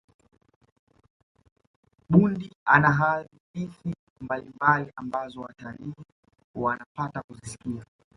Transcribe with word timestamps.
bundi 2.09 2.51
ana 2.65 2.91
hadithi 2.91 3.95
mbalimbali 4.21 4.91
ambazo 4.95 5.41
watalii 5.41 5.93
wanapata 6.55 7.21
kuzisikia 7.21 7.85